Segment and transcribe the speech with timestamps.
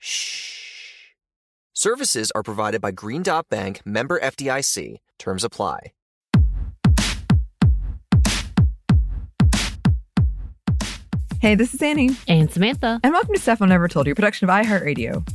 [0.00, 1.12] Shh.
[1.74, 4.96] Services are provided by Green Dot Bank, member FDIC.
[5.18, 5.92] Terms apply.
[11.40, 12.10] Hey, this is Annie.
[12.28, 13.00] And Samantha.
[13.02, 15.26] And welcome to Stuff I Never Told You, production of iHeartRadio.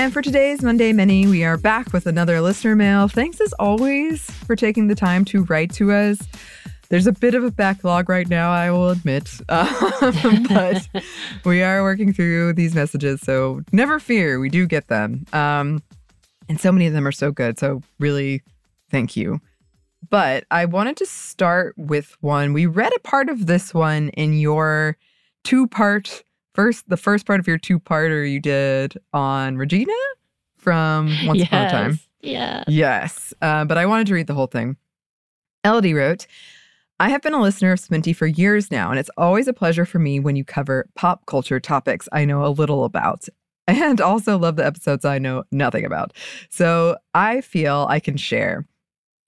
[0.00, 3.06] And for today's Monday Mini, we are back with another listener mail.
[3.06, 6.18] Thanks as always for taking the time to write to us.
[6.88, 10.88] There's a bit of a backlog right now, I will admit, um, but
[11.44, 15.26] we are working through these messages, so never fear, we do get them.
[15.34, 15.82] Um,
[16.48, 17.58] and so many of them are so good.
[17.58, 18.40] So, really,
[18.90, 19.42] thank you.
[20.08, 22.54] But I wanted to start with one.
[22.54, 24.96] We read a part of this one in your
[25.44, 26.22] two part
[26.60, 29.94] first, the first part of your two parter you did on Regina
[30.58, 31.48] from Once yes.
[31.48, 32.00] Upon a Time.
[32.20, 32.64] Yeah.
[32.68, 33.32] Yes.
[33.40, 34.76] Uh, but I wanted to read the whole thing.
[35.64, 36.26] Elodie wrote,
[36.98, 39.86] I have been a listener of Sminty for years now, and it's always a pleasure
[39.86, 43.26] for me when you cover pop culture topics I know a little about
[43.66, 46.12] and also love the episodes I know nothing about.
[46.50, 48.66] So I feel I can share.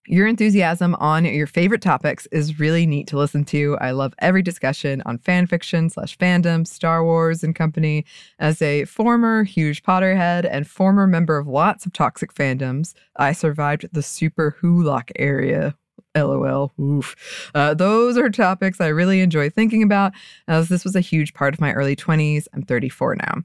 [0.08, 3.78] Your enthusiasm on your favorite topics is really neat to listen to.
[3.80, 8.04] I love every discussion on fan fiction slash fandom, Star Wars and company.
[8.40, 13.86] As a former huge Potterhead and former member of lots of toxic fandoms, I survived
[13.92, 15.76] the super Wholock area.
[16.16, 16.72] LOL.
[16.80, 17.50] Oof.
[17.54, 20.12] Uh, those are topics I really enjoy thinking about,
[20.48, 22.48] as this was a huge part of my early 20s.
[22.52, 23.42] I'm 34 now.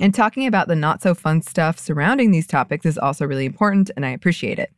[0.00, 3.90] And talking about the not so fun stuff surrounding these topics is also really important,
[3.94, 4.72] and I appreciate it.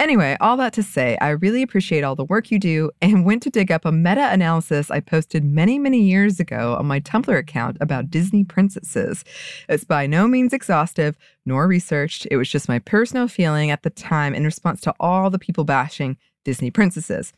[0.00, 3.42] Anyway, all that to say, I really appreciate all the work you do and went
[3.42, 7.38] to dig up a meta analysis I posted many, many years ago on my Tumblr
[7.38, 9.24] account about Disney princesses.
[9.68, 13.90] It's by no means exhaustive nor researched, it was just my personal feeling at the
[13.90, 17.32] time in response to all the people bashing Disney princesses.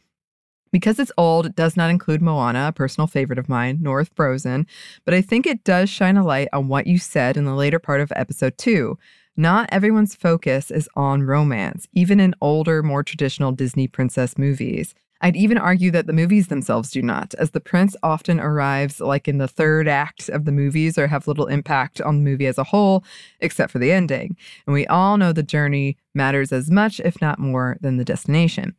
[0.74, 4.66] Because it's old, it does not include Moana, a personal favorite of mine, nor Frozen,
[5.04, 7.78] but I think it does shine a light on what you said in the later
[7.78, 8.98] part of episode two.
[9.36, 14.96] Not everyone's focus is on romance, even in older, more traditional Disney princess movies.
[15.20, 19.28] I'd even argue that the movies themselves do not, as the prince often arrives like
[19.28, 22.58] in the third act of the movies or have little impact on the movie as
[22.58, 23.04] a whole,
[23.40, 24.36] except for the ending.
[24.66, 28.74] And we all know the journey matters as much, if not more, than the destination.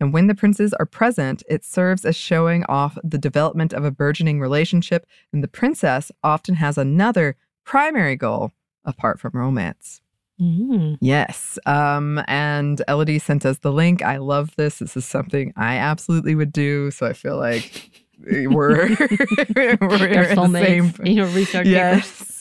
[0.00, 3.90] And when the princes are present, it serves as showing off the development of a
[3.90, 8.52] burgeoning relationship, and the princess often has another primary goal
[8.84, 10.00] apart from romance.
[10.40, 10.96] Mm.
[11.00, 11.58] Yes.
[11.66, 14.02] Um, and Elodie sent us the link.
[14.02, 14.78] I love this.
[14.78, 16.90] This is something I absolutely would do.
[16.90, 18.48] So I feel like we're,
[19.54, 20.94] we're in the same.
[21.04, 22.10] You know, research yes.
[22.10, 22.36] papers.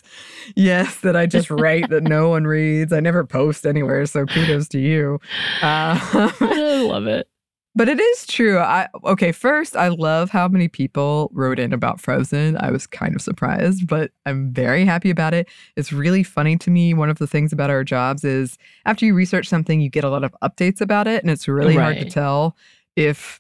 [0.56, 2.92] Yes, that I just write that no one reads.
[2.92, 5.20] I never post anywhere, so kudos to you.
[5.62, 6.00] Uh,
[6.42, 7.28] I love it.
[7.76, 8.58] But it is true.
[8.58, 12.58] I okay, first, I love how many people wrote in about Frozen.
[12.60, 15.48] I was kind of surprised, but I'm very happy about it.
[15.76, 16.94] It's really funny to me.
[16.94, 20.10] One of the things about our jobs is after you research something, you get a
[20.10, 22.58] lot of updates about it, and it's really hard to tell
[22.96, 23.40] if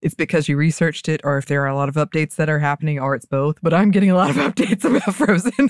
[0.00, 2.58] it's because you researched it or if there are a lot of updates that are
[2.58, 3.58] happening or it's both.
[3.62, 5.68] But I'm getting a lot of updates about Frozen.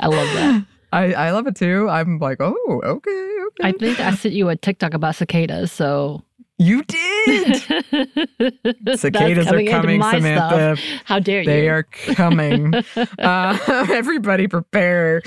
[0.00, 0.64] I love that.
[0.92, 1.86] I, I love it too.
[1.90, 3.10] I'm like, oh, okay,
[3.46, 3.68] okay.
[3.68, 6.22] I think I sent you a TikTok about cicadas, so
[6.58, 7.62] You did.
[8.98, 10.76] Cicadas are coming into coming, Samantha.
[10.76, 11.00] Stuff.
[11.04, 11.46] How dare you?
[11.46, 12.74] They are coming.
[13.18, 13.58] uh,
[13.90, 15.22] everybody prepare.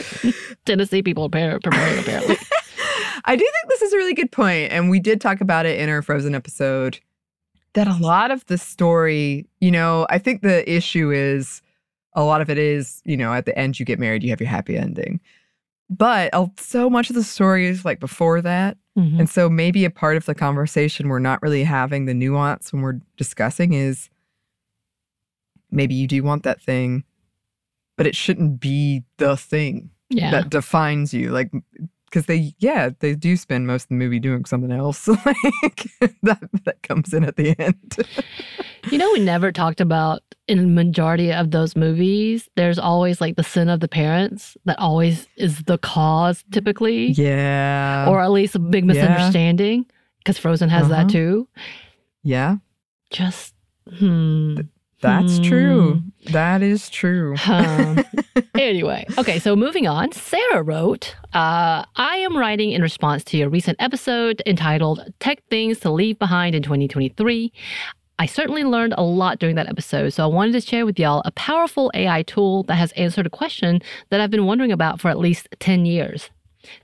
[0.66, 2.38] Tennessee people prepare, preparing apparently.
[3.24, 5.80] I do think this is a really good point, and we did talk about it
[5.80, 7.00] in our Frozen episode.
[7.74, 11.62] That a lot of the story, you know, I think the issue is
[12.14, 14.42] a lot of it is, you know, at the end you get married, you have
[14.42, 15.22] your happy ending.
[15.92, 18.78] But uh, so much of the story is like before that.
[18.98, 19.20] Mhm.
[19.20, 22.82] And so maybe a part of the conversation we're not really having the nuance when
[22.82, 24.10] we're discussing is
[25.70, 27.04] maybe you do want that thing,
[27.98, 30.32] but it shouldn't be the thing Yeah.
[30.32, 31.30] that defines you.
[31.32, 31.52] Like,
[32.12, 35.08] because they, yeah, they do spend most of the movie doing something else.
[35.26, 35.88] like
[36.24, 37.96] that, that comes in at the end.
[38.92, 43.38] You know, we never talked about in the majority of those movies, there's always like
[43.38, 48.06] the sin of the parents that always is the cause typically, yeah.
[48.10, 49.86] or at least a big misunderstanding
[50.18, 51.04] because Frozen has Uh-huh.
[51.04, 51.48] that too.
[52.24, 52.58] yeah,
[53.12, 53.54] Just,
[53.98, 54.60] hmm.
[55.02, 55.44] That's Hmm.
[55.44, 56.02] true.
[56.32, 57.36] That is true.
[57.48, 58.04] Um,
[58.56, 60.12] anyway, okay, so moving on.
[60.12, 65.80] Sarah wrote, uh, I am writing in response to your recent episode entitled Tech Things
[65.80, 67.52] to Leave Behind in 2023.
[68.20, 71.24] I certainly learned a lot during that episode, so I wanted to share with y'all
[71.26, 73.82] a powerful AI tool that has answered a question
[74.12, 76.30] that I've been wondering about for at least 10 years.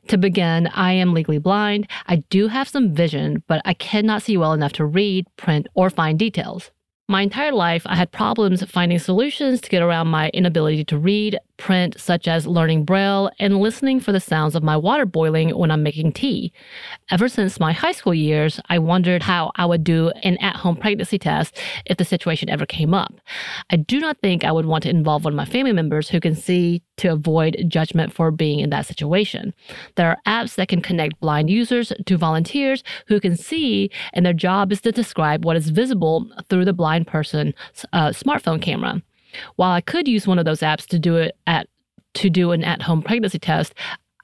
[0.08, 1.88] To begin, I am legally blind.
[2.08, 5.92] I do have some vision, but I cannot see well enough to read, print, or
[5.92, 6.72] find details.
[7.10, 11.40] My entire life, I had problems finding solutions to get around my inability to read,
[11.58, 15.72] print, such as learning Braille and listening for the sounds of my water boiling when
[15.72, 16.54] I'm making tea.
[17.12, 20.76] Ever since my high school years, I wondered how I would do an at home
[20.76, 23.14] pregnancy test if the situation ever came up.
[23.70, 26.20] I do not think I would want to involve one of my family members who
[26.20, 29.54] can see to avoid judgment for being in that situation.
[29.96, 34.34] There are apps that can connect blind users to volunteers who can see, and their
[34.34, 37.54] job is to describe what is visible through the blind person's
[37.94, 39.02] uh, smartphone camera.
[39.56, 41.68] While I could use one of those apps to do it at
[42.16, 43.74] to do an at-home pregnancy test,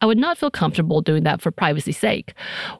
[0.01, 2.33] I would not feel comfortable doing that for privacy's sake.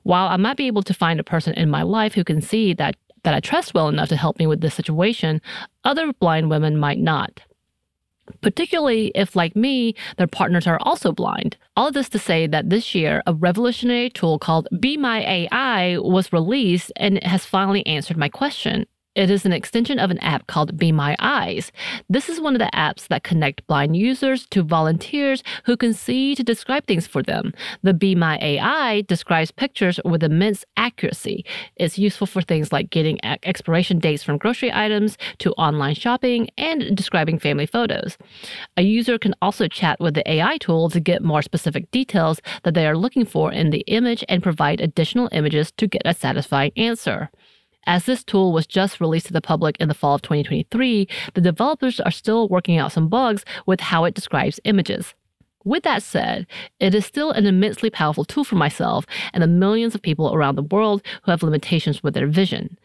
[0.04, 2.74] While I might be able to find a person in my life who can see
[2.74, 5.42] that that I trust well enough to help me with this situation,
[5.86, 7.42] other blind women might not
[8.42, 11.58] particularly if, like me, their partners are also blind.
[11.76, 16.34] All this to say that this year, a revolutionary tool called Be My AI was
[16.34, 18.86] released and it has finally answered my question.
[19.16, 21.72] It is an extension of an app called Be My Eyes.
[22.10, 26.34] This is one of the apps that connect blind users to volunteers who can see
[26.34, 27.54] to describe things for them.
[27.84, 31.46] The Be My AI describes pictures with immense accuracy.
[31.76, 36.98] It's useful for things like getting expiration dates from grocery items to online shopping and
[36.98, 38.18] describing family photos.
[38.78, 42.74] A user can also chat with the AI tool to get more specific details that
[42.74, 46.72] they are looking for in the image and provide additional images to get a satisfying
[46.76, 47.30] answer.
[47.86, 51.42] As this tool was just released to the public in the fall of 2023, the
[51.42, 55.14] developers are still working out some bugs with how it describes images.
[55.66, 56.46] With that said,
[56.82, 60.56] it is still an immensely powerful tool for myself and the millions of people around
[60.56, 62.78] the world who have limitations with their vision.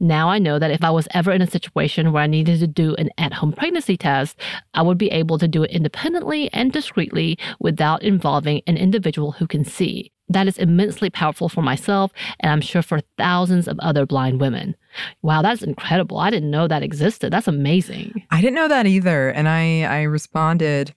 [0.00, 2.66] Now I know that if I was ever in a situation where I needed to
[2.66, 4.36] do an at home pregnancy test,
[4.74, 9.46] I would be able to do it independently and discreetly without involving an individual who
[9.46, 10.10] can see.
[10.34, 14.76] That is immensely powerful for myself, and I'm sure for thousands of other blind women.
[15.22, 16.18] Wow, that's incredible.
[16.18, 17.32] I didn't know that existed.
[17.32, 18.22] That's amazing.
[18.30, 19.30] I didn't know that either.
[19.30, 20.94] And I, I responded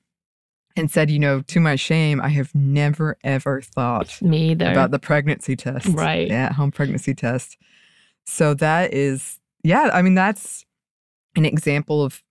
[0.76, 4.72] and said, you know, to my shame, I have never, ever thought Me either.
[4.72, 5.88] about the pregnancy test.
[5.88, 6.28] Right.
[6.28, 7.58] Yeah, home pregnancy test.
[8.26, 10.66] So that is, yeah, I mean, that's
[11.36, 12.22] an example of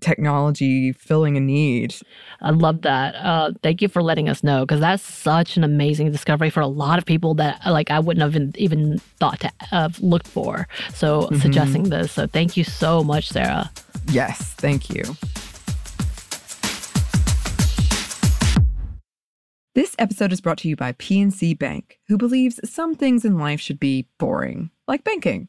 [0.00, 1.94] technology filling a need.
[2.40, 3.14] I love that.
[3.16, 6.66] Uh, thank you for letting us know because that's such an amazing discovery for a
[6.66, 10.68] lot of people that like I wouldn't have even, even thought to have looked for.
[10.94, 11.40] So Mhm.
[11.40, 12.12] suggesting this.
[12.12, 13.70] So thank you so much, Sarah.
[14.10, 15.02] Yes, thank you.
[19.74, 23.60] This episode is brought to you by PNC Bank, who believes some things in life
[23.60, 25.48] should be boring, like banking.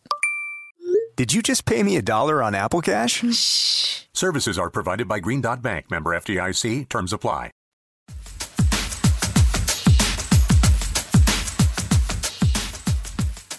[1.21, 3.23] Did you just pay me a dollar on Apple Cash?
[3.31, 4.05] Shh.
[4.11, 6.89] Services are provided by Green Dot Bank, member FDIC.
[6.89, 7.51] Terms apply.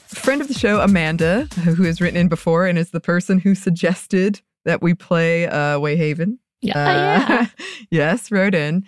[0.08, 3.54] Friend of the show, Amanda, who has written in before and is the person who
[3.54, 6.38] suggested that we play uh, Wayhaven.
[6.62, 6.76] Yeah.
[6.76, 7.46] Uh, yeah.
[7.92, 8.84] yes, wrote in.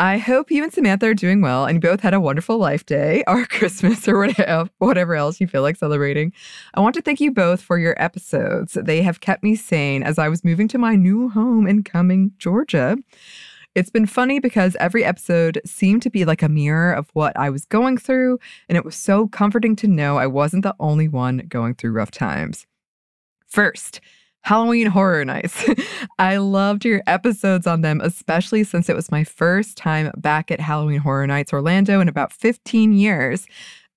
[0.00, 2.84] I hope you and Samantha are doing well and you both had a wonderful life
[2.84, 4.28] day or Christmas or
[4.78, 6.32] whatever, else you feel like celebrating.
[6.74, 8.72] I want to thank you both for your episodes.
[8.72, 12.32] They have kept me sane as I was moving to my new home in Cumming,
[12.38, 12.96] Georgia.
[13.76, 17.50] It's been funny because every episode seemed to be like a mirror of what I
[17.50, 21.38] was going through, and it was so comforting to know I wasn't the only one
[21.48, 22.66] going through rough times.
[23.46, 24.00] First,
[24.44, 25.64] Halloween Horror Nights.
[26.18, 30.60] I loved your episodes on them, especially since it was my first time back at
[30.60, 33.46] Halloween Horror Nights Orlando in about 15 years.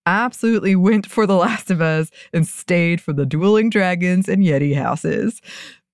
[0.06, 4.74] Absolutely went for The Last of Us and stayed for the dueling dragons and Yeti
[4.74, 5.42] houses.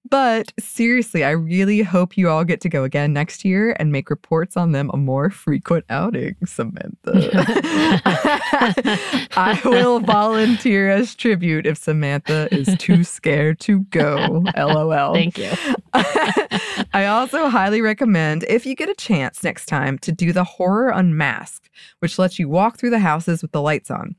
[0.09, 4.09] But seriously, I really hope you all get to go again next year and make
[4.09, 7.13] reports on them a more frequent outing, Samantha.
[9.37, 14.43] I will volunteer as tribute if Samantha is too scared to go.
[14.57, 15.13] LOL.
[15.13, 15.51] Thank you.
[15.93, 20.89] I also highly recommend, if you get a chance next time, to do the Horror
[20.89, 21.69] Unmasked,
[21.99, 24.15] which lets you walk through the houses with the lights on.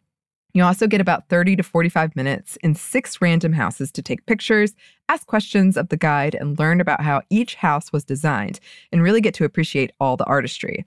[0.55, 4.75] You also get about 30 to 45 minutes in six random houses to take pictures,
[5.09, 8.61] ask questions of the guide, and learn about how each house was designed,
[8.93, 10.87] and really get to appreciate all the artistry.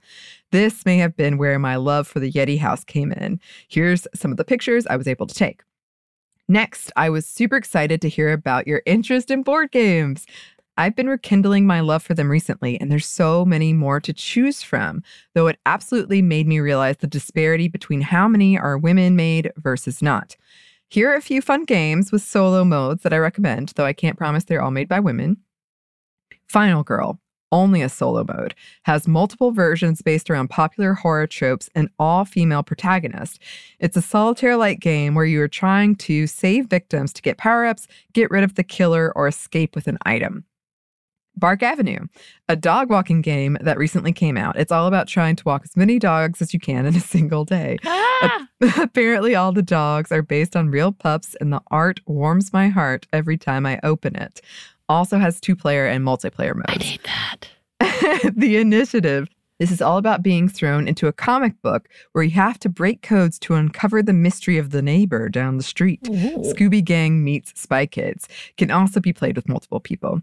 [0.52, 3.42] This may have been where my love for the Yeti house came in.
[3.68, 5.62] Here's some of the pictures I was able to take.
[6.48, 10.26] Next, I was super excited to hear about your interest in board games.
[10.80, 14.62] I've been rekindling my love for them recently, and there's so many more to choose
[14.62, 15.02] from,
[15.34, 20.04] though it absolutely made me realize the disparity between how many are women made versus
[20.04, 20.36] not.
[20.88, 24.18] Here are a few fun games with solo modes that I recommend, though I can't
[24.18, 25.38] promise they're all made by women.
[26.48, 27.20] Final Girl,
[27.52, 28.54] only a solo mode,
[28.84, 33.40] has multiple versions based around popular horror tropes and all female protagonists.
[33.80, 37.66] It's a solitaire like game where you are trying to save victims to get power
[37.66, 40.46] ups, get rid of the killer, or escape with an item.
[41.38, 42.00] Bark Avenue,
[42.50, 44.58] a dog walking game that recently came out.
[44.58, 47.46] It's all about trying to walk as many dogs as you can in a single
[47.46, 47.78] day.
[47.86, 48.48] Ah!
[48.82, 53.06] Apparently, all the dogs are based on real pups, and the art warms my heart
[53.14, 54.42] every time I open it.
[54.90, 56.66] Also has two player and multiplayer mode.
[56.68, 56.86] I modes.
[56.86, 58.34] need that.
[58.36, 59.28] the initiative.
[59.60, 63.02] This is all about being thrown into a comic book where you have to break
[63.02, 66.00] codes to uncover the mystery of the neighbor down the street.
[66.08, 66.44] Ooh.
[66.54, 68.28] Scooby Gang meets Spy Kids
[68.58, 70.22] can also be played with multiple people.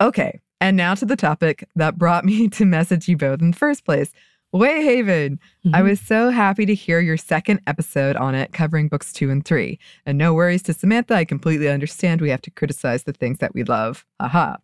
[0.00, 3.56] Okay, and now to the topic that brought me to message you both in the
[3.56, 4.12] first place.
[4.52, 5.38] Wayhaven.
[5.72, 5.84] I Mhm.
[5.84, 9.78] was so happy to hear your second episode on it covering books two and three.
[10.04, 13.54] And no worries to Samantha, I completely understand we have to criticize the things that
[13.54, 14.04] we love.
[14.18, 14.56] Aha.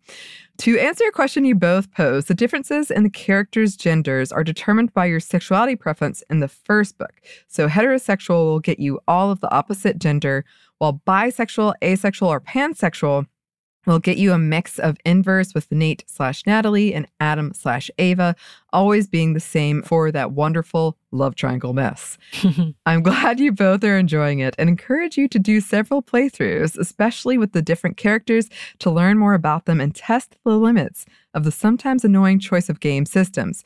[0.57, 4.93] To answer a question you both posed, the differences in the characters' genders are determined
[4.93, 7.13] by your sexuality preference in the first book.
[7.47, 10.43] So heterosexual will get you all of the opposite gender,
[10.79, 13.25] while bisexual, asexual, or pansexual
[13.87, 18.35] will get you a mix of inverse with Nate slash Natalie and Adam slash Ava,
[18.71, 22.17] always being the same for that wonderful love triangle mess.
[22.85, 27.37] I'm glad you both are enjoying it and encourage you to do several playthroughs, especially
[27.37, 31.51] with the different characters, to learn more about them and test the limits of the
[31.51, 33.63] sometimes annoying choice of game systems.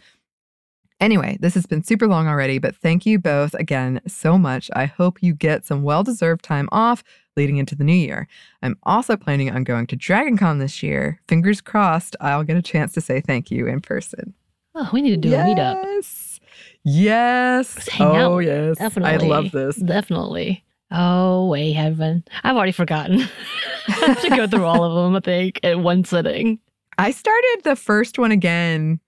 [1.01, 4.69] Anyway, this has been super long already, but thank you both again so much.
[4.75, 7.03] I hope you get some well deserved time off
[7.35, 8.27] leading into the new year.
[8.61, 11.19] I'm also planning on going to DragonCon this year.
[11.27, 14.33] Fingers crossed, I'll get a chance to say thank you in person.
[14.75, 15.83] Oh, we need to do a meetup.
[15.83, 16.39] Yes.
[16.83, 17.75] Yes.
[17.75, 18.39] Let's hang oh, out.
[18.39, 18.77] yes.
[18.77, 19.27] Definitely.
[19.27, 19.75] I love this.
[19.75, 20.63] Definitely.
[20.91, 22.25] Oh, Wayhaven.
[22.43, 23.21] I've already forgotten.
[23.87, 26.59] I have to go through all of them, I think, in one sitting.
[26.97, 28.99] I started the first one again,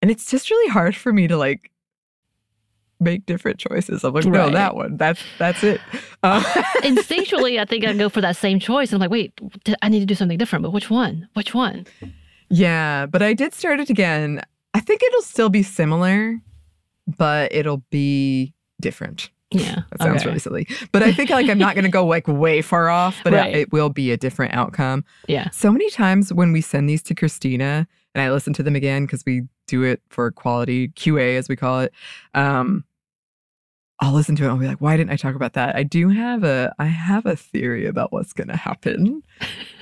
[0.00, 1.70] and it's just really hard for me to like
[3.04, 4.02] make different choices.
[4.02, 4.52] I'm like, no, Right.
[4.52, 4.96] that one.
[4.96, 5.80] That's that's it.
[6.22, 6.40] Uh,
[6.82, 8.92] Instinctually, I think I go for that same choice.
[8.92, 9.32] I'm like, wait,
[9.82, 11.28] I need to do something different, but which one?
[11.34, 11.86] Which one?
[12.50, 14.40] yeah, but I did start it again.
[14.74, 16.38] I think it'll still be similar,
[17.06, 19.30] but it'll be different.
[19.50, 19.82] Yeah.
[19.92, 20.26] That sounds okay.
[20.30, 20.66] really silly.
[20.90, 23.54] But I think like I'm not going to go like way far off, but Right.
[23.54, 25.04] it, it will be a different outcome.
[25.28, 25.48] Yeah.
[25.50, 29.06] So many times when we send these to Christina and I listen to them again
[29.06, 31.92] because we do it for quality QA as we call it.
[32.34, 32.84] Um,
[34.00, 34.46] I'll listen to it.
[34.46, 35.76] and I'll be like, why didn't I talk about that?
[35.76, 39.22] I do have a I have a theory about what's going to happen,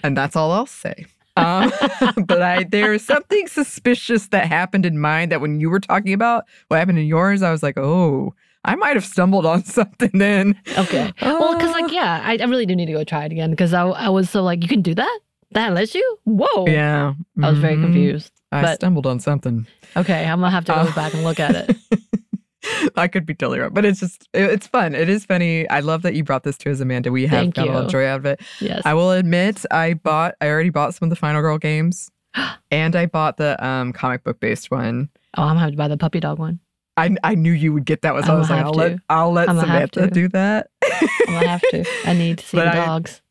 [0.02, 1.06] and that's all I'll say.
[1.36, 1.72] Um,
[2.26, 6.12] but I there is something suspicious that happened in mine that when you were talking
[6.12, 10.10] about what happened in yours, I was like, oh, I might have stumbled on something
[10.12, 10.60] then.
[10.76, 11.10] Okay.
[11.22, 13.50] Well, because Uh, like yeah, I, I really do need to go try it again
[13.50, 15.20] because I I was so like you can do that.
[15.52, 16.18] That lets you.
[16.24, 16.66] Whoa.
[16.66, 17.82] yeah, I was very mhm.
[17.84, 18.30] confused.
[18.52, 19.66] I but stumbled on something.
[19.96, 21.76] okay, I'm gonna have to go Uh, back and look at it.
[22.96, 24.94] I could be totally wrong, but it's just it- it's fun.
[24.94, 25.68] It is funny.
[25.68, 27.10] I love that you brought this to us, Amanda.
[27.12, 28.40] We have Thank got a lot of joy out of it.
[28.60, 28.82] Yes.
[28.84, 30.34] I will admit, I bought.
[30.40, 32.10] I already bought some of the Final Girl games,
[32.70, 35.08] and I bought the um comic book based one.
[35.36, 36.60] oh, I'm gonna have to buy the puppy dog one.
[36.96, 39.32] I I knew you would get that one, so I was like, I'll let, I'll
[39.32, 40.68] let Samantha do that.
[40.82, 41.84] I'm gonna have to.
[42.04, 43.22] I need to see But the I- dogs.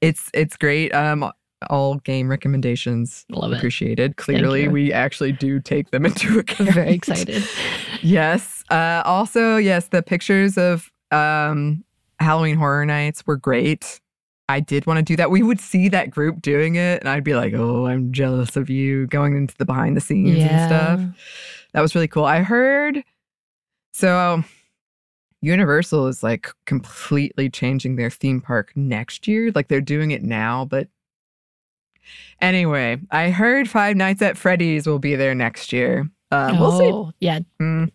[0.00, 0.94] It's it's great.
[0.94, 1.30] Um,
[1.70, 3.56] all game recommendations Love it.
[3.56, 4.16] appreciated.
[4.16, 6.68] Clearly, we actually do take them into account.
[6.68, 7.42] I'm very excited.
[8.00, 8.62] Yes.
[8.70, 11.84] Uh, also, yes, the pictures of um,
[12.20, 14.00] Halloween Horror Nights were great.
[14.48, 15.32] I did want to do that.
[15.32, 18.70] We would see that group doing it, and I'd be like, "Oh, I'm jealous of
[18.70, 21.00] you going into the behind the scenes and stuff."
[21.72, 22.24] That was really cool.
[22.24, 23.02] I heard
[23.92, 24.44] so
[25.40, 29.52] Universal is like completely changing their theme park next year.
[29.54, 30.88] Like they're doing it now, but
[32.40, 36.08] anyway, I heard Five Nights at Freddy's will be there next year.
[36.30, 36.84] Uh, we'll see.
[36.84, 37.40] oh, yeah.
[37.60, 37.90] Mm.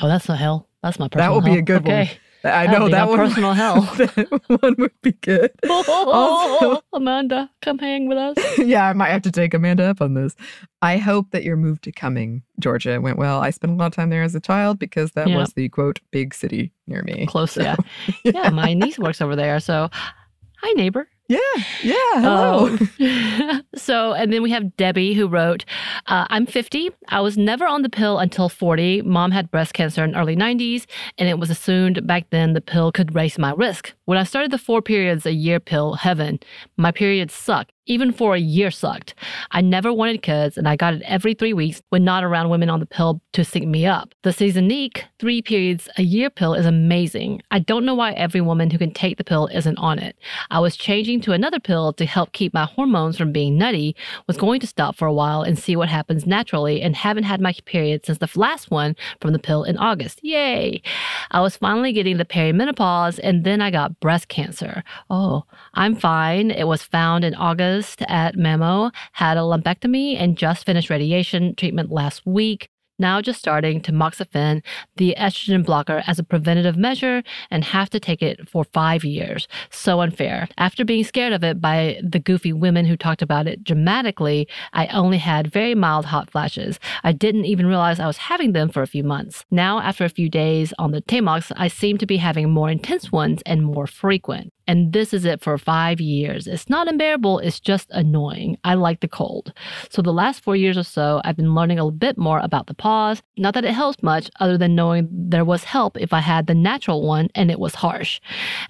[0.00, 0.68] Oh, that's a hell.
[0.82, 1.30] That's my personal.
[1.30, 2.08] That will be a good one.
[2.44, 3.18] I That'd know be that my one.
[3.18, 3.80] personal hell.
[3.96, 5.50] that one would be good.
[5.68, 8.36] Also- Amanda, come hang with us.
[8.58, 10.36] yeah, I might have to take Amanda up on this.
[10.82, 13.40] I hope that your move to Cumming, Georgia, went well.
[13.40, 15.36] I spent a lot of time there as a child because that Yeah.
[15.36, 17.26] was the quote big city near me.
[17.26, 17.76] Close, So, yeah.
[18.24, 19.58] Yeah, my niece works over there.
[19.60, 21.08] So, hi, neighbor.
[21.28, 21.38] Yeah,
[21.82, 21.94] yeah.
[22.14, 22.78] Hello.
[23.00, 25.66] Um, so, and then we have Debbie who wrote,
[26.06, 26.90] uh, I'm 50.
[27.08, 29.02] I was never on the pill until 40.
[29.02, 30.86] Mom had breast cancer in early 90s,
[31.18, 33.92] and it was assumed back then the pill could raise my risk.
[34.08, 36.40] When I started the four periods a year pill, heaven,
[36.78, 37.72] my periods sucked.
[37.84, 39.14] Even for a year sucked.
[39.50, 42.68] I never wanted kids, and I got it every three weeks when not around women
[42.68, 44.14] on the pill to sync me up.
[44.24, 47.40] The Seasonique three periods a year pill is amazing.
[47.50, 50.18] I don't know why every woman who can take the pill isn't on it.
[50.50, 54.36] I was changing to another pill to help keep my hormones from being nutty, was
[54.36, 57.54] going to stop for a while and see what happens naturally, and haven't had my
[57.64, 60.20] period since the last one from the pill in August.
[60.22, 60.82] Yay!
[61.30, 64.82] I was finally getting the perimenopause, and then I got breast cancer.
[65.10, 66.50] Oh, I'm fine.
[66.50, 71.90] It was found in August at mammo, had a lumpectomy, and just finished radiation treatment
[71.90, 72.68] last week.
[72.98, 74.62] Now just starting tamoxifen,
[74.96, 79.46] the estrogen blocker, as a preventative measure and have to take it for five years.
[79.70, 80.48] So unfair.
[80.58, 84.86] After being scared of it by the goofy women who talked about it dramatically, I
[84.88, 86.80] only had very mild hot flashes.
[87.04, 89.44] I didn't even realize I was having them for a few months.
[89.50, 93.12] Now, after a few days on the Tamox, I seem to be having more intense
[93.12, 94.52] ones and more frequent.
[94.68, 96.46] And this is it for five years.
[96.46, 98.58] It's not unbearable, it's just annoying.
[98.64, 99.54] I like the cold.
[99.88, 102.74] So, the last four years or so, I've been learning a bit more about the
[102.88, 103.22] pause.
[103.36, 106.54] Not that it helps much, other than knowing there was help if I had the
[106.54, 108.18] natural one and it was harsh.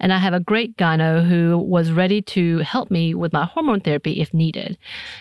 [0.00, 3.80] And I have a great gyno who was ready to help me with my hormone
[3.80, 4.76] therapy if needed.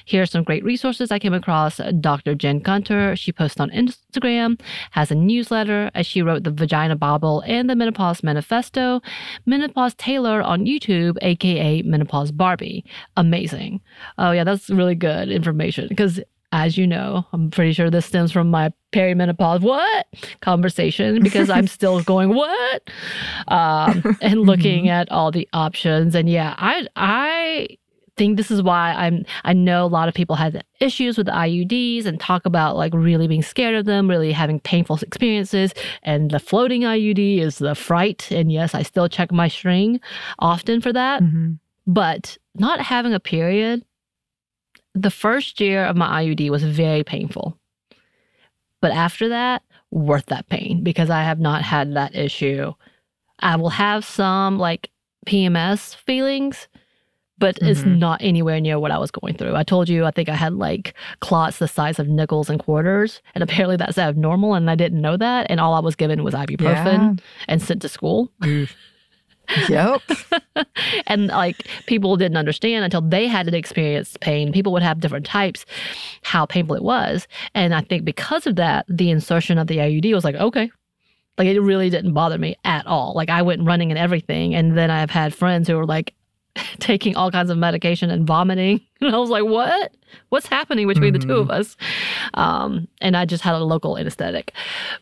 [0.05, 1.79] Here are some great resources I came across.
[1.99, 2.33] Dr.
[2.33, 4.59] Jen Gunter, she posts on Instagram,
[4.91, 9.01] has a newsletter, as she wrote the Vagina Bible and the Menopause Manifesto.
[9.45, 12.83] Menopause Taylor on YouTube, aka Menopause Barbie.
[13.15, 13.79] Amazing.
[14.17, 16.19] Oh, yeah, that's really good information because.
[16.53, 20.07] As you know, I'm pretty sure this stems from my perimenopause what
[20.41, 22.89] conversation because I'm still going what
[23.49, 26.15] um, and looking at all the options.
[26.15, 27.67] And yeah, I I
[28.15, 32.05] think this is why I'm I know a lot of people have issues with IUDs
[32.05, 35.73] and talk about like really being scared of them, really having painful experiences.
[36.03, 38.31] And the floating IUD is the fright.
[38.31, 39.99] And yes, I still check my string
[40.39, 41.21] often for that.
[41.21, 41.59] Mhm.
[41.85, 43.83] But not having a period,
[45.01, 47.57] the first year of my IUD was very painful.
[48.81, 52.73] But after that, worth that pain because I have not had that issue.
[53.39, 54.89] I will have some like
[55.25, 56.67] PMS feelings,
[57.39, 57.97] but it's Mhm.
[57.99, 59.55] not anywhere near what I was going through.
[59.55, 63.21] I told you I think I had like clots the size of nickels and quarters,
[63.35, 65.47] and apparently that's abnormal, and I didn't know that.
[65.49, 68.31] And all I was given was ibuprofen and sent to school.
[69.69, 70.01] Yep.
[71.07, 74.51] and like people didn't understand until they had to experience pain.
[74.51, 75.65] People would have different types,
[76.23, 77.27] how painful it was.
[77.53, 80.71] And I think because of that, the insertion of the IUD was like, okay.
[81.37, 83.13] Like it really didn't bother me at all.
[83.13, 84.55] Like I went running and everything.
[84.55, 86.13] And then I've had friends who were like,
[86.79, 88.81] taking all kinds of medication and vomiting.
[88.99, 89.93] And I was like, what?
[90.29, 91.77] What's happening between the two of us?
[92.33, 94.53] Um, and I just had a local anesthetic.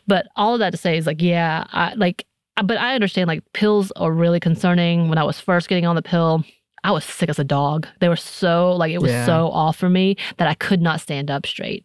[0.06, 2.26] But all of that to say is like, yeah, I, like,
[2.64, 5.08] but I understand like pills are really concerning.
[5.08, 6.44] When I was first getting on the pill,
[6.84, 7.86] I was sick as a dog.
[8.00, 9.26] They were so like it was Yeah.
[9.26, 11.84] so off for me that I could not stand up straight.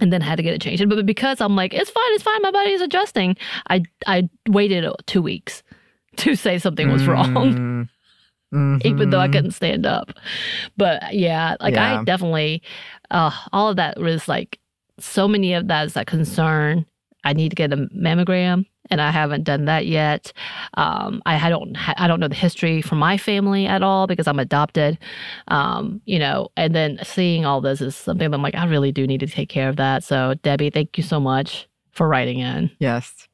[0.00, 0.88] And then had to get it changed.
[0.88, 3.36] But because I'm like, it's fine, it's fine, my body is adjusting.
[3.68, 5.62] I I waited two weeks
[6.16, 7.88] to say something was wrong,
[8.54, 8.82] Mm.
[8.84, 9.32] even though I Mhm.
[9.32, 10.12] couldn't stand up.
[10.76, 12.00] But yeah, like Yeah.
[12.00, 12.62] I definitely,
[13.10, 14.58] uh, all of that was like
[14.98, 16.84] so many of that is that concern.
[17.24, 20.32] I need to get a mammogram, and I haven't done that yet.
[20.74, 24.26] Um, I, I don't I don't know the history from my family at all because
[24.26, 24.98] I'm adopted.
[25.48, 28.92] Um, you know, and then seeing all this is something that I'm like, I really
[28.92, 30.04] do need to take care of that.
[30.04, 32.70] So Debbie, thank you so much for writing in.
[32.78, 33.28] Yes.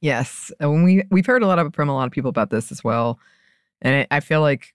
[0.00, 0.52] Yes.
[0.60, 2.82] And we we've heard a lot of from a lot of people about this as
[2.82, 3.18] well.
[3.80, 4.74] And I feel like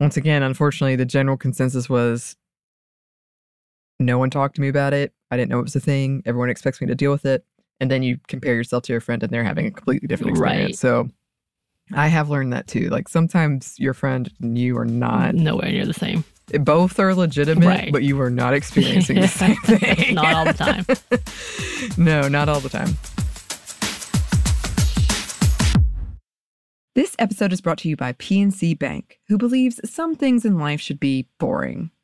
[0.00, 2.36] once again, unfortunately, the general consensus was
[3.98, 5.12] no one talked to me about it.
[5.30, 6.22] I didn't know it was a thing.
[6.26, 7.44] Everyone expects me to deal with it.
[7.80, 10.68] And then you compare yourself to your friend and they're having a completely different experience.
[10.68, 10.76] Right.
[10.78, 11.08] So
[11.92, 12.88] I have learned that too.
[12.88, 16.24] Like sometimes your friend and you are not Nowhere near the same.
[16.60, 17.92] both are legitimate, Right.
[17.92, 20.14] but you are not experiencing the same thing.
[20.14, 20.86] Not all the time.
[22.02, 22.96] no, not all the time.
[26.94, 30.80] This episode is brought to you by PNC Bank, who believes some things in life
[30.80, 31.90] should be boring,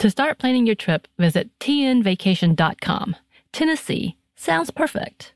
[0.00, 3.16] To start planning your trip, visit tnvacation.com.
[3.52, 5.32] Tennessee sounds perfect.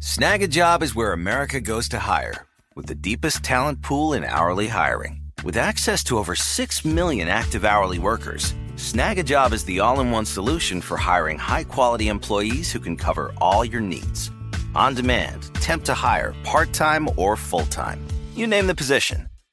[0.00, 4.22] Snag a job is where America goes to hire, with the deepest talent pool in
[4.22, 5.22] hourly hiring.
[5.42, 10.00] With access to over 6 million active hourly workers, Snag a job is the all
[10.00, 14.30] in one solution for hiring high quality employees who can cover all your needs.
[14.74, 18.06] On demand, temp to hire, part time or full time.
[18.34, 19.26] You name the position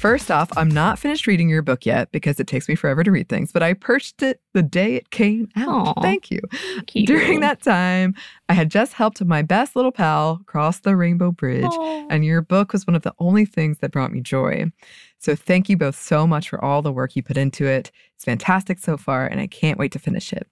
[0.00, 3.10] First off, I'm not finished reading your book yet because it takes me forever to
[3.10, 5.88] read things, but I purchased it the day it came out.
[5.98, 6.00] Aw.
[6.00, 6.40] Thank you.
[6.86, 7.06] Cute.
[7.06, 8.14] During that time,
[8.48, 12.06] I had just helped my best little pal cross the Rainbow Bridge, Aw.
[12.08, 14.72] and your book was one of the only things that brought me joy.
[15.18, 17.90] So thank you both so much for all the work you put into it.
[18.14, 20.48] It's fantastic so far, and I can't wait to finish it.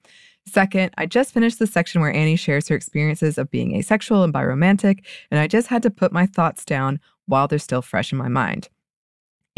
[0.46, 4.34] Second, I just finished the section where Annie shares her experiences of being asexual and
[4.34, 8.18] biromantic, and I just had to put my thoughts down while they're still fresh in
[8.18, 8.68] my mind.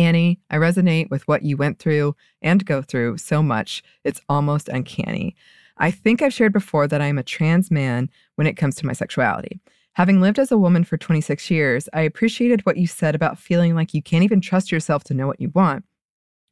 [0.01, 4.71] Annie, I resonate with what you went through and go through so much, it's almost
[4.71, 5.37] uncanny.
[5.77, 8.87] I think I've shared before that I am a trans man when it comes to
[8.87, 9.61] my sexuality.
[9.93, 13.75] Having lived as a woman for 26 years, I appreciated what you said about feeling
[13.75, 15.85] like you can't even trust yourself to know what you want.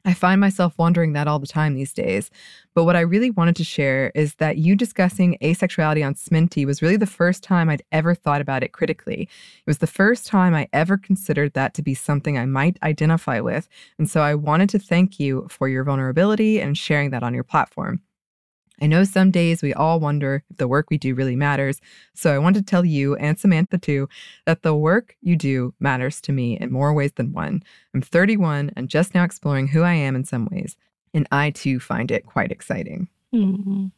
[0.05, 2.31] I find myself wondering that all the time these days.
[2.73, 6.81] But what I really wanted to share is that you discussing asexuality on Sminty was
[6.81, 9.23] really the first time I'd ever thought about it critically.
[9.23, 13.41] It was the first time I ever considered that to be something I might identify
[13.41, 13.67] with.
[13.97, 17.43] And so I wanted to thank you for your vulnerability and sharing that on your
[17.43, 18.01] platform.
[18.81, 21.81] I know some days we all wonder if the work we do really matters.
[22.13, 24.07] So I want to tell you and Samantha too
[24.45, 27.63] that the work you do matters to me in more ways than one.
[27.93, 30.75] I'm 31 and just now exploring who I am in some ways.
[31.13, 33.07] And I too find it quite exciting.
[33.33, 33.91] Mm,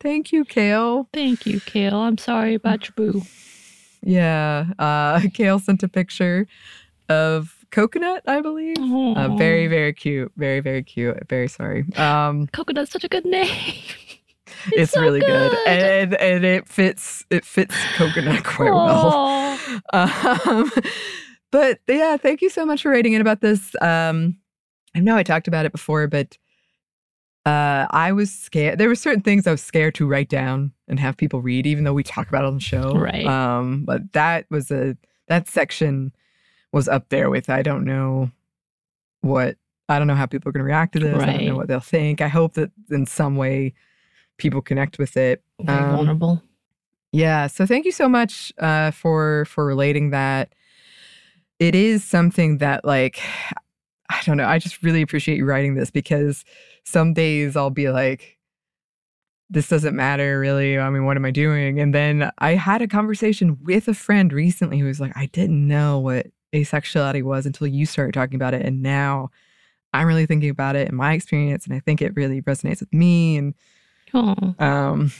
[0.00, 1.08] Thank you, Kale.
[1.12, 1.96] thank you, Kale.
[1.96, 3.22] I'm sorry about your boo.
[4.02, 4.66] Yeah.
[4.78, 6.46] Uh, Kale sent a picture
[7.08, 8.76] of coconut, I believe.
[8.78, 10.32] Uh, very, very cute.
[10.36, 11.16] Very, very cute.
[11.28, 11.84] Very sorry.
[11.96, 13.48] Um, Coconut's such a good name.
[14.72, 15.50] It's, so really good.
[15.50, 15.68] good.
[15.68, 19.58] and and it fits it fits coconut quite well.
[19.92, 20.70] Um,
[21.50, 23.74] but yeah, thank you so much for writing in about this.
[23.80, 24.36] Um,
[24.94, 26.36] I know I talked about it before, but
[27.46, 28.78] uh, I was scared.
[28.78, 31.84] There were certain things I was scared to write down and have people read, even
[31.84, 32.92] though we talk about it on the show.
[32.94, 33.26] Right.
[33.26, 34.96] Um, but that was a
[35.28, 36.14] that section
[36.72, 38.30] was up there with I don't know
[39.20, 39.56] what
[39.88, 41.22] I don't know how people are going to react to this.
[41.22, 42.20] I don't know what they'll think.
[42.20, 43.74] I hope that in some way
[44.38, 45.42] people connect with it.
[45.62, 46.42] Very Um, vulnerable.
[47.12, 47.46] yeah.
[47.46, 50.54] So thank you so much uh, for for relating that.
[51.58, 53.20] It is something that like
[54.10, 54.46] I don't know.
[54.46, 56.44] I just really appreciate you writing this because
[56.84, 58.38] some days I'll be like,
[59.50, 60.78] this doesn't matter really.
[60.78, 61.80] I mean, what am I doing?
[61.80, 65.66] And then I had a conversation with a friend recently who was like, I didn't
[65.66, 68.62] know what asexuality was until you started talking about it.
[68.64, 69.30] And now
[69.92, 71.66] I'm really thinking about it in my experience.
[71.66, 73.36] And I think it really resonates with me.
[73.36, 73.54] And
[74.14, 75.12] Oh, um,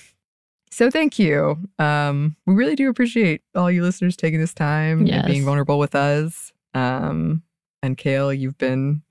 [0.70, 1.57] so thank you.
[1.78, 5.94] Um, we really do appreciate all you listeners taking this time and being vulnerable with
[5.94, 6.52] us.
[6.74, 7.42] Um,
[7.83, 9.02] and Kale, you've been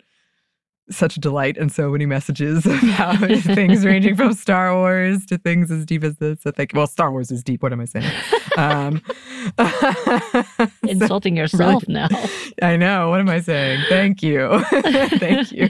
[0.90, 5.72] such a delight and so many messages about things ranging from Star Wars to things
[5.72, 6.42] as deep as this.
[6.42, 7.64] So thank well, Star Wars is deep.
[7.64, 8.12] What am I saying?
[8.58, 9.02] Um,
[10.58, 12.10] so- insulting yourself now.
[12.62, 13.10] I know.
[13.10, 13.84] What am I saying?
[13.90, 14.64] Thank you.
[15.20, 15.70] thank you.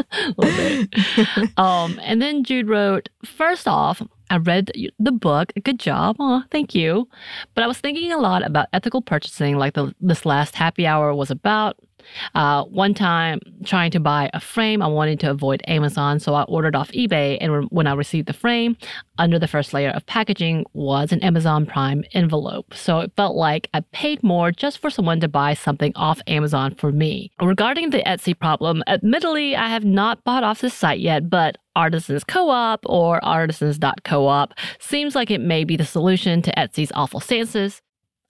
[0.38, 1.58] Bit.
[1.58, 5.52] Um, and then Jude wrote, first off, I read the book.
[5.62, 6.16] Good job.
[6.18, 7.08] Aw, thank you.
[7.54, 11.14] But I was thinking a lot about ethical purchasing, like the, this last happy hour
[11.14, 11.76] was about.
[12.34, 16.42] Uh, one time, trying to buy a frame, I wanted to avoid Amazon, so I
[16.44, 17.38] ordered off eBay.
[17.40, 18.76] And when- when I received the frame,
[19.18, 22.74] under the first layer of packaging was an Amazon Prime envelope.
[22.74, 26.74] So it felt like I paid more just for someone to buy something off Amazon
[26.74, 27.30] for me.
[27.40, 32.24] Regarding the Etsy problem, admittedly, I have not bought off this site yet, but Artisans
[32.24, 37.80] Co-op or artisans.coop seems like it may be the solution to Etsy's awful stances.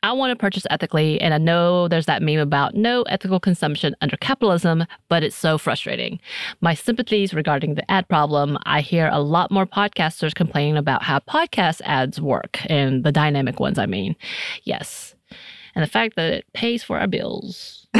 [0.02, 3.94] I want to purchase ethically, and I know there's that meme about no ethical consumption
[4.00, 6.18] under capitalism, but it's so frustrating.
[6.60, 8.58] My sympathies regarding the ad problem.
[8.64, 13.60] I hear a lot more podcasters complaining about how podcast ads work, and the dynamic
[13.60, 14.16] ones, I mean.
[14.64, 15.14] Yes.
[15.74, 17.86] And the fact that it pays for our bills.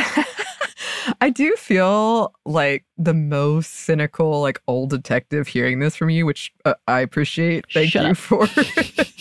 [1.20, 6.52] I do feel like the most cynical, like old detective hearing this from you, which
[6.64, 7.64] uh, I appreciate.
[7.72, 8.16] Thank Shut you up.
[8.16, 8.46] for.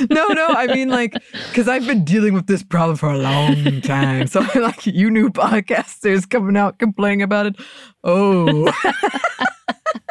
[0.10, 1.14] no, no, I mean like
[1.48, 4.26] because I've been dealing with this problem for a long time.
[4.26, 7.56] So like you new podcasters coming out complaining about it.
[8.02, 8.72] Oh,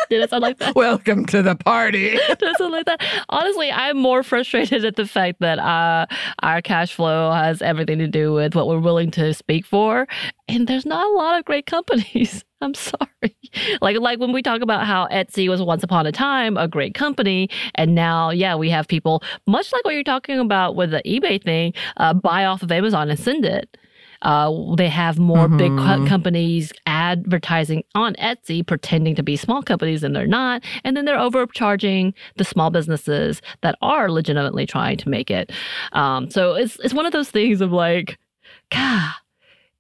[0.10, 0.76] Did it sound like that?
[0.76, 2.12] welcome to the party.
[2.28, 3.02] Does it sound like that?
[3.30, 6.06] Honestly, I'm more frustrated at the fact that uh,
[6.42, 10.08] our cash flow has everything to do with what we're willing to speak for,
[10.48, 12.44] and there's not a lot of great companies.
[12.62, 13.36] I'm sorry.
[13.82, 16.94] Like like when we talk about how Etsy was once upon a time a great
[16.94, 21.02] company, and now yeah we have people much like what you're talking about with the
[21.06, 23.78] eBay thing, uh, buy off of Amazon and send it.
[24.24, 26.08] Uh, they have more big co- Mhm.
[26.08, 30.64] companies advertising on Etsy, pretending to be small companies, and they're not.
[30.84, 35.52] And then they're overcharging the small businesses that are legitimately trying to make it.
[35.92, 38.18] Um, so it's it's one of those things of like,
[38.72, 39.12] God,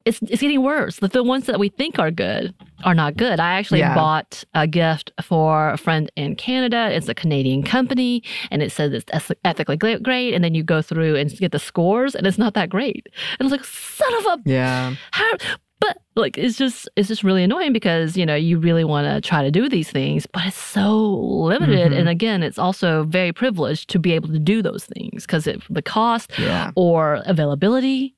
[0.05, 0.97] it's it's getting worse.
[0.97, 2.53] The, the ones that we think are good
[2.83, 3.39] are not good.
[3.39, 3.95] I actually Yeah.
[3.95, 6.89] bought a gift for a friend in Canada.
[6.91, 10.33] It's a Canadian company, and it says it's ethically great.
[10.33, 13.07] And then you go through and get the scores, and it's not that great.
[13.39, 14.93] And I was like, son of a Yeah.
[15.11, 15.31] how
[15.79, 19.19] but like it's just it's just really annoying because you know you really want to
[19.27, 21.97] try to do these things but it's so limited Mhm.
[21.99, 25.63] and again it's also very privileged to be able to do those things because of
[25.69, 26.71] the cost Yeah.
[26.75, 28.15] or availability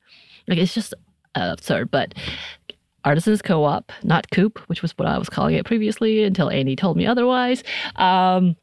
[0.48, 0.94] like it's just
[1.34, 2.14] absurd but
[3.06, 6.98] artisans co-op not coop which was what i was calling it previously until annie told
[6.98, 7.64] me otherwise
[7.96, 8.56] um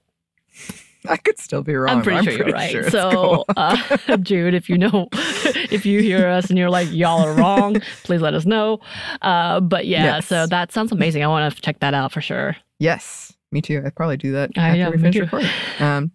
[1.08, 1.96] I could still be wrong.
[1.96, 2.70] I'm pretty sure you're right.
[2.70, 3.76] sure so, uh,
[4.18, 8.20] Jude, if you know, if you hear us and you're like, y'all are wrong, please
[8.20, 8.78] let us know.
[9.20, 10.26] Uh, but yeah, Yes.
[10.28, 11.24] so that sounds amazing.
[11.24, 12.54] I want to check that out for sure.
[12.78, 13.82] yes, me too.
[13.84, 15.50] I'd probably do that Uh, after yeah, we finish recording.
[15.80, 16.12] Um,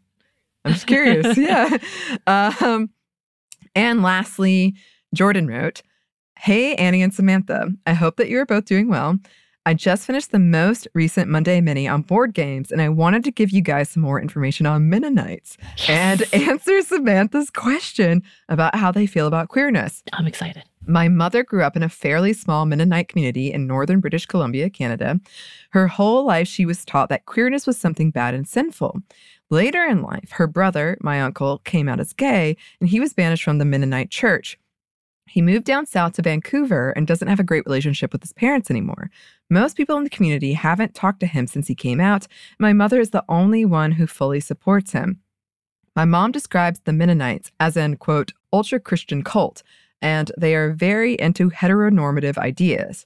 [0.64, 1.38] I'm just curious.
[1.38, 1.78] yeah.
[2.26, 2.90] Um,
[3.76, 4.74] and lastly,
[5.14, 5.82] Jordan wrote,
[6.40, 7.74] Hey, Annie and Samantha.
[7.86, 9.18] I hope that you are both doing well.
[9.66, 13.32] I just finished the most recent Monday Mini on board games, and I wanted to
[13.32, 15.58] give you guys some more information on Mennonites
[15.90, 20.04] and answer Samantha's question about how they feel about queerness.
[20.14, 20.64] I'm excited.
[20.86, 25.20] My mother grew up in a fairly small Mennonite community in northern British Columbia, Canada.
[25.72, 29.02] Her whole life, she was taught that queerness was something bad and sinful.
[29.50, 33.44] Later in life, her brother, my uncle, came out as gay, and he was banished
[33.44, 34.58] from the Mennonite church.
[35.28, 38.72] He moved down south to Vancouver and doesn't have a great relationship with his parents
[38.72, 39.10] anymore.
[39.50, 42.28] Most people in the community haven't talked to him since he came out.
[42.60, 45.22] My mother is the only one who fully supports him.
[45.96, 49.64] My mom describes the Mennonites as an, quote, ultra Christian cult,
[50.02, 53.06] and they are very into heteronormative ideas.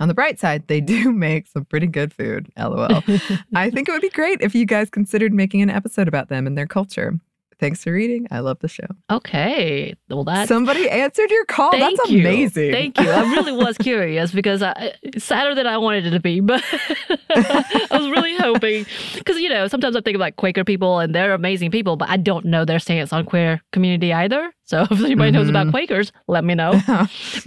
[0.00, 3.02] On the bright side, they do make some pretty good food, lol.
[3.54, 6.46] I think it would be great if you guys considered making an episode about them
[6.46, 7.20] and their culture.
[7.60, 8.26] Thanks for reading.
[8.30, 8.86] I love the show.
[9.10, 9.94] Okay.
[10.08, 11.70] Well, that Somebody answered your call.
[11.70, 12.20] Thank That's you.
[12.20, 12.72] amazing.
[12.72, 13.08] Thank you.
[13.10, 16.64] I really was curious because I, it's sadder than I wanted it to be, but
[17.30, 21.34] I was really hoping because you know sometimes I think about Quaker people and they're
[21.34, 24.52] amazing people, but I don't know their stance on queer community either.
[24.64, 25.70] So if anybody knows about Mhm.
[25.72, 26.72] Quakers, let me know.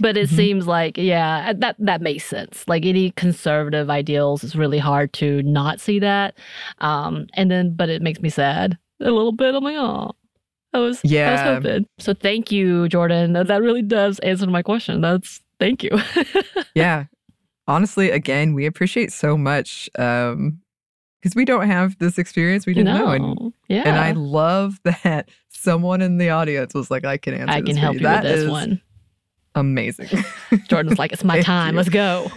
[0.00, 0.36] But it Mhm.
[0.36, 2.64] seems like yeah, that that makes sense.
[2.68, 6.36] Like any conservative ideals, it's really hard to not see that.
[6.78, 9.54] Um, and then, but it makes me sad a little bit.
[9.54, 10.12] I'm like, oh.
[10.72, 11.54] I was, I was Yeah.
[11.54, 11.86] hoping.
[11.98, 13.32] So thank you, Jordan.
[13.34, 15.00] That, that really does answer my question.
[15.00, 15.90] That's thank you.
[16.74, 17.04] yeah.
[17.68, 20.60] Honestly, again, we appreciate so much um
[21.22, 22.66] because we don't have this experience.
[22.66, 23.08] We didn't know.
[23.08, 23.84] And, yeah.
[23.86, 27.68] and I love that someone in the audience was like, I can answer I this
[27.68, 28.82] can help you That with this one.
[29.54, 30.08] Amazing.
[30.68, 31.74] Jordan's like, it's my time.
[31.74, 31.76] you.
[31.78, 32.30] Let's go.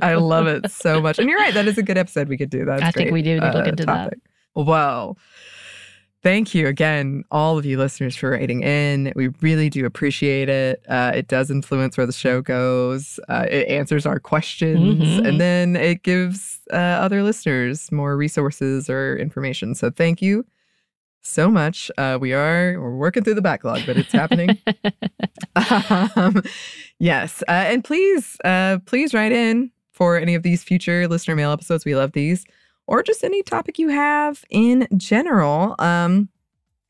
[0.00, 1.18] I love it so much.
[1.18, 1.52] And you're right.
[1.52, 2.64] That is a good episode we could do.
[2.64, 4.14] That's I think great, we do need to look uh, into that.
[4.54, 5.18] Well,
[6.22, 9.12] thank you again, all of you listeners, for writing in.
[9.14, 10.82] We really do appreciate it.
[10.88, 13.20] Uh, it does influence where the show goes.
[13.28, 15.28] Uh, it answers our questions, Mhm.
[15.28, 19.74] and then it gives uh, other listeners more resources or information.
[19.74, 20.46] So thank you
[21.20, 21.90] so much.
[21.98, 24.58] Uh, we are we're working through the backlog, but it's happening.
[26.16, 26.42] um,
[26.98, 31.50] yes, uh, and please, uh, please write in for any of these future listener mail
[31.52, 31.84] episodes.
[31.84, 32.44] We love these,
[32.86, 35.74] or just any topic you have in general.
[35.78, 36.28] Um,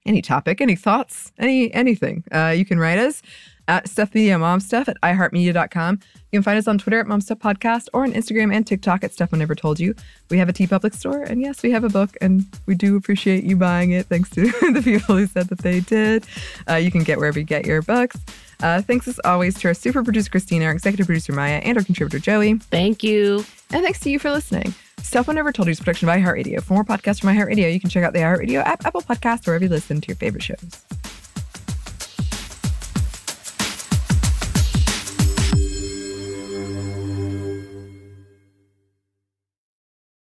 [0.06, 2.24] any topic, any thoughts, any anything.
[2.30, 3.22] Uh, you can write us
[3.68, 5.98] at Stuff Media Mom Stuff at iHeartMedia.com.
[6.30, 9.04] You can find us on Twitter at Mom Stuff Podcast or on Instagram and TikTok
[9.04, 9.94] at Stuff I Never Told You.
[10.30, 13.44] We have a TeePublic store, and yes, we have a book, and we do appreciate
[13.44, 14.06] you buying it.
[14.06, 16.26] Thanks to the people who said that they did.
[16.68, 18.18] Uh, you can get wherever you get your books.
[18.62, 21.84] Uh, thanks as always to our super producer Christina, our executive producer Maya, and our
[21.84, 22.58] contributor Joey.
[22.58, 23.44] Thank you.
[23.72, 24.74] And thanks to you for listening.
[25.04, 26.60] Stuff I Never Told You is a production by iHeartRadio.
[26.62, 29.62] For more podcasts from iHeartRadio, you can check out the iHeartRadio app, Apple Podcasts, wherever
[29.62, 30.82] you listen to your favorite shows.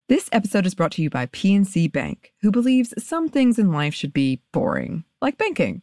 [0.08, 3.92] This episode is brought to you by PNC Bank, who believes some things in life
[3.92, 5.82] should be boring, like banking.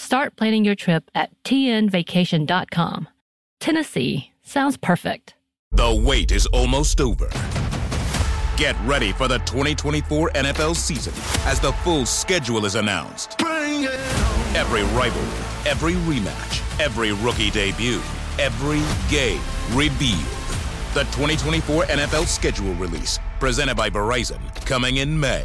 [0.00, 3.06] Start planning your trip at tnvacation.com.
[3.60, 5.34] Tennessee sounds perfect.
[5.72, 7.28] The wait is almost over.
[8.56, 11.12] Get ready for the 2024 NFL season
[11.46, 13.42] as the full schedule is announced.
[13.42, 18.00] Every rivalry, every rematch, every rookie debut,
[18.38, 19.42] every game
[19.76, 20.24] revealed.
[20.94, 25.44] The 2024 NFL schedule release, presented by Verizon, coming in May.